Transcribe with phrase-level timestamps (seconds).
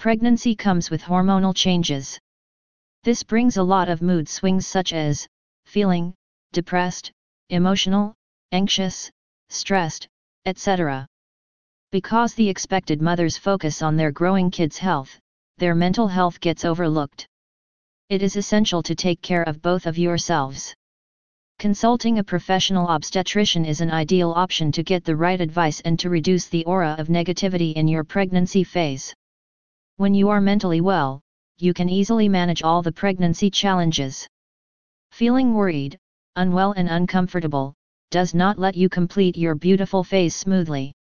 [0.00, 2.18] Pregnancy comes with hormonal changes.
[3.04, 5.28] This brings a lot of mood swings such as
[5.66, 6.14] feeling
[6.54, 7.12] depressed,
[7.50, 8.14] emotional,
[8.50, 9.10] anxious,
[9.50, 10.08] stressed,
[10.46, 11.06] etc.
[11.92, 15.20] Because the expected mothers focus on their growing kids' health,
[15.58, 17.26] their mental health gets overlooked.
[18.08, 20.74] It is essential to take care of both of yourselves.
[21.58, 26.08] Consulting a professional obstetrician is an ideal option to get the right advice and to
[26.08, 29.14] reduce the aura of negativity in your pregnancy phase.
[30.00, 31.20] When you are mentally well,
[31.58, 34.26] you can easily manage all the pregnancy challenges.
[35.10, 35.98] Feeling worried,
[36.36, 37.74] unwell and uncomfortable,
[38.10, 40.94] does not let you complete your beautiful phase smoothly.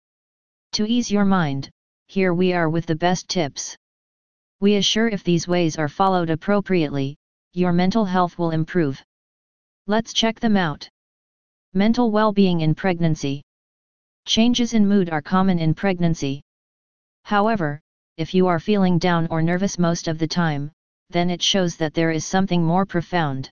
[0.72, 1.70] To ease your mind,
[2.08, 3.78] here we are with the best tips.
[4.62, 7.18] We assure if these ways are followed appropriately,
[7.54, 9.00] your mental health will improve.
[9.86, 10.90] Let's check them out.
[11.76, 13.44] Mental well-being in pregnancy.
[14.26, 16.42] Changes in mood are common in pregnancy.
[17.26, 17.80] However,
[18.18, 20.72] if you are feeling down or nervous most of the time,
[21.10, 23.50] then it shows that there is something more profound.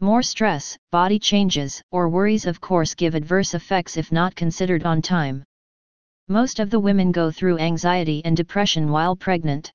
[0.00, 5.02] More stress, body changes, or worries of course give adverse effects if not considered on
[5.02, 5.44] time.
[6.28, 9.70] Most of the women go through anxiety and depression while pregnant.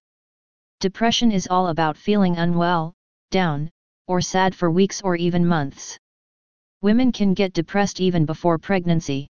[0.79, 2.93] Depression is all about feeling unwell,
[3.31, 3.69] down,
[4.07, 5.97] or sad for weeks or even months.
[6.81, 9.27] Women can get depressed even before pregnancy.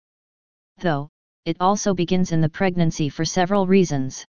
[0.77, 1.09] Though,
[1.45, 4.25] it also begins in the pregnancy for several reasons.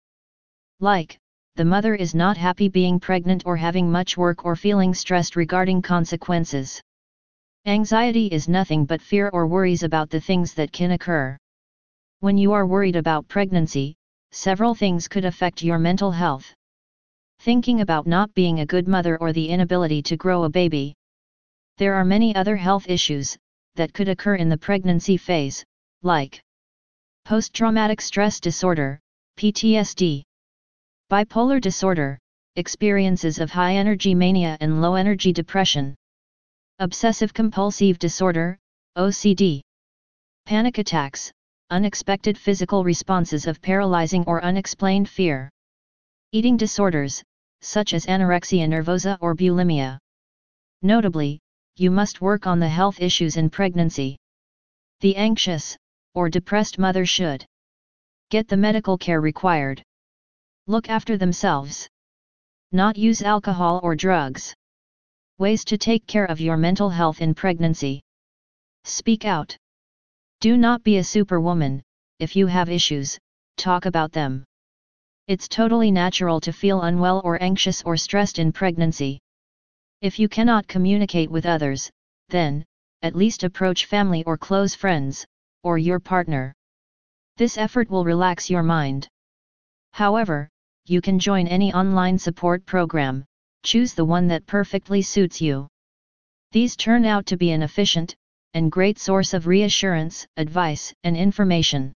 [0.80, 1.18] Like,
[1.56, 5.82] the mother is not happy being pregnant or having much work or feeling stressed regarding
[5.82, 6.80] consequences.
[7.66, 11.36] Anxiety is nothing but fear or worries about the things that can occur.
[12.20, 13.94] When you are worried about pregnancy,
[14.32, 16.54] several things could affect your mental health
[17.44, 20.94] thinking about not being a good mother or the inability to grow a baby.
[21.76, 23.36] There are many other health issues
[23.74, 25.62] that could occur in the pregnancy phase,
[26.02, 26.40] like
[27.26, 28.98] post-traumatic stress disorder,
[29.38, 30.22] PTSD,
[31.10, 32.18] bipolar disorder,
[32.56, 35.94] experiences of high-energy mania and low-energy depression,
[36.78, 38.58] obsessive-compulsive disorder,
[38.96, 39.60] OCD,
[40.46, 41.30] panic attacks,
[41.70, 45.50] unexpected physical responses of paralyzing or unexplained fear,
[46.32, 47.22] eating disorders,
[47.60, 49.98] such as anorexia nervosa or bulimia.
[50.82, 51.38] Notably,
[51.76, 54.16] you must work on the health issues in pregnancy.
[55.00, 55.76] The anxious,
[56.14, 57.44] or depressed mother should
[58.30, 59.82] get the medical care required.
[60.66, 61.86] Look after themselves.
[62.72, 64.54] Not use alcohol or drugs.
[65.36, 68.00] Ways to take care of your mental health in pregnancy.
[68.84, 69.54] Speak out.
[70.40, 71.82] Do not be a superwoman,
[72.18, 73.18] if you have issues,
[73.58, 74.42] talk about them.
[75.28, 79.18] It's totally natural to feel unwell or anxious or stressed in pregnancy.
[80.00, 81.90] If you cannot communicate with others,
[82.30, 82.64] then,
[83.02, 85.26] at least approach family or close friends,
[85.62, 86.54] or your partner.
[87.36, 89.08] This effort will relax your mind.
[89.92, 90.48] However,
[90.86, 93.24] you can join any online support program,
[93.62, 95.66] choose the one that perfectly suits you.
[96.52, 98.14] These turn out to be an efficient,
[98.52, 101.92] and great source of reassurance, advice, and information.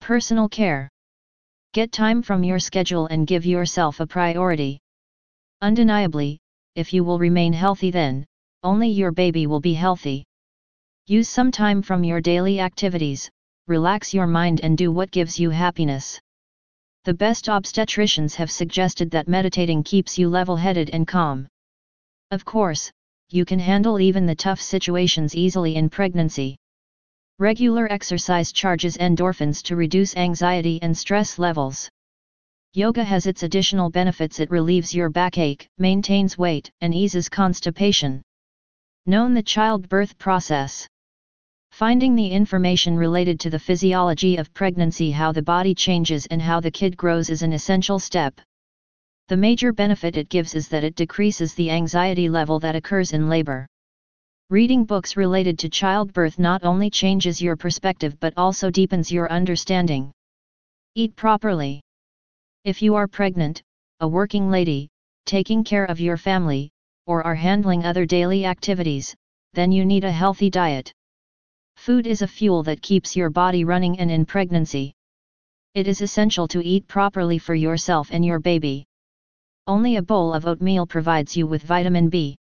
[0.00, 0.88] Personal care
[1.74, 4.80] Get time from your schedule and give yourself a priority.
[5.60, 6.38] Undeniably,
[6.74, 8.24] if you will remain healthy then,
[8.62, 10.24] only your baby will be healthy.
[11.06, 13.30] Use some time from your daily activities,
[13.66, 16.20] relax your mind and do what gives you happiness.
[17.04, 21.46] The best obstetricians have suggested that meditating keeps you level-headed and calm.
[22.30, 22.90] Of course,
[23.30, 26.56] you can handle even the tough situations easily in pregnancy.
[27.38, 31.88] Regular exercise charges endorphins to reduce anxiety and stress levels.
[32.74, 38.22] Yoga has its additional benefits it relieves your backache, maintains weight, and eases constipation.
[39.06, 40.86] Known the childbirth process.
[41.78, 46.58] Finding the information related to the physiology of pregnancy how the body changes and how
[46.58, 48.40] the kid grows is an essential step.
[49.28, 53.28] The major benefit it gives is that it decreases the anxiety level that occurs in
[53.28, 53.68] labor.
[54.50, 60.10] Reading books related to childbirth not only changes your perspective but also deepens your understanding.
[60.96, 61.80] Eat properly.
[62.64, 63.62] If you are pregnant,
[64.00, 64.88] a working lady,
[65.26, 66.70] taking care of your family,
[67.06, 69.14] or are handling other daily activities,
[69.52, 70.92] then you need a healthy diet.
[71.78, 74.92] Food is a fuel that keeps your body running and in pregnancy.
[75.74, 78.84] It is essential to eat properly for yourself and your baby.
[79.66, 82.36] Only a bowl of oatmeal provides you with vitamin B.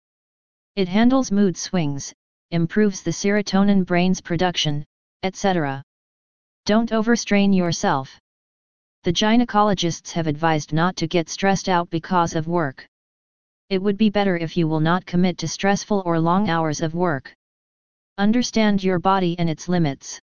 [0.74, 2.14] It handles mood swings,
[2.50, 4.84] improves the serotonin brain's production,
[5.22, 5.82] etc.
[6.64, 8.18] Don't overstrain yourself.
[9.04, 12.86] The gynecologists have advised not to get stressed out because of work.
[13.68, 16.94] It would be better if you will not commit to stressful or long hours of
[16.94, 17.34] work.
[18.18, 20.18] Understand your body and its limits.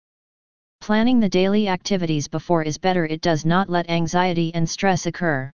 [0.82, 5.52] Planning the daily activities before is better it does not let anxiety and stress occur.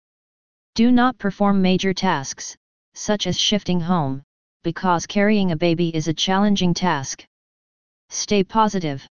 [0.75, 2.56] Do not perform major tasks,
[2.94, 4.25] such as shifting home,
[4.64, 7.25] because carrying a baby is a challenging task.
[8.10, 9.06] Stay positive.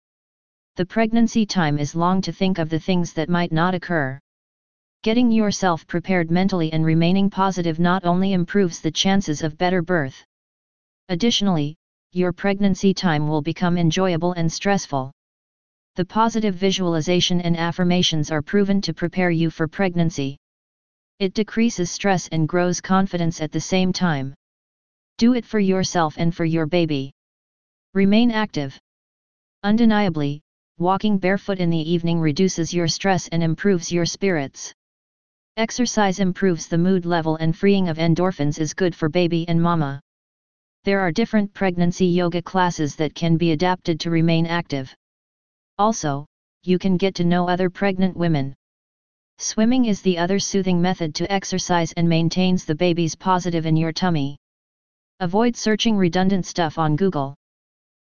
[0.77, 4.21] The pregnancy time is long to think of the things that might not occur.
[5.03, 10.25] Getting yourself prepared mentally and remaining positive not only improves the chances of better birth.
[11.09, 11.77] Additionally,
[12.13, 15.13] your pregnancy time will become enjoyable and stressful.
[15.97, 20.39] The positive visualization and affirmations are proven to prepare you for pregnancy.
[21.19, 24.33] It decreases stress and grows confidence at the same time.
[25.19, 27.13] Do it for yourself and for your baby.
[27.93, 28.79] Remain active.
[29.65, 30.41] Undeniably,
[30.79, 34.73] walking barefoot in the evening reduces your stress and improves your spirits.
[35.57, 40.01] Exercise improves the mood level and freeing of endorphins is good for baby and mama.
[40.89, 44.91] There are different pregnancy yoga classes that can be adapted to remain active.
[45.77, 46.25] Also,
[46.63, 48.55] you can get to know other pregnant women.
[49.37, 53.93] Swimming is the other soothing method to exercise and maintains the baby's positive in your
[53.93, 54.39] tummy.
[55.21, 57.35] Avoid searching redundant stuff on Google.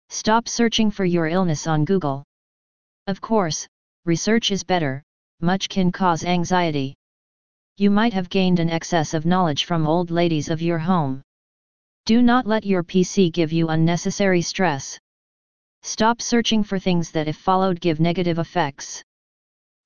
[0.08, 2.24] Stop searching for your illness on Google.
[3.08, 3.68] Of course,
[4.06, 5.04] research is better,
[5.42, 6.96] much can cause anxiety.
[7.76, 11.22] You might have gained an excess of knowledge from old ladies of your home.
[12.10, 14.98] Do not let your PC give you unnecessary stress.
[15.84, 19.04] Stop searching for things that if followed give negative effects.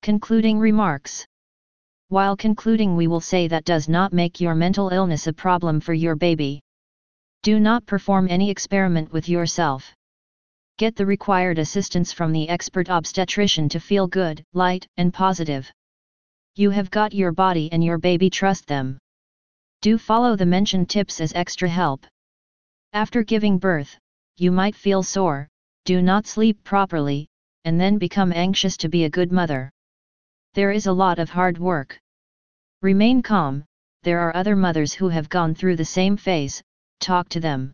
[0.00, 1.26] Concluding remarks
[2.08, 5.92] While concluding we will say that does not make your mental illness a problem for
[5.92, 6.62] your baby.
[7.42, 9.92] Do not perform any experiment with yourself.
[10.78, 15.70] Get the required assistance from the expert obstetrician to feel good, light, and positive.
[16.54, 18.96] You have got your body and your baby trust them.
[19.82, 22.06] Do follow the mentioned tips as extra help.
[22.94, 23.98] After giving birth,
[24.36, 25.48] you might feel sore,
[25.84, 27.26] do not sleep properly,
[27.64, 29.68] and then become anxious to be a good mother.
[30.52, 31.98] There is a lot of hard work.
[32.82, 33.64] Remain calm,
[34.04, 36.62] there are other mothers who have gone through the same phase,
[37.00, 37.72] talk to them.